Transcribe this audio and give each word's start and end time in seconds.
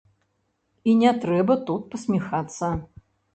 І 0.89 0.95
не 1.01 1.11
трэба 1.25 1.57
тут 1.67 1.81
пасміхацца. 1.93 2.73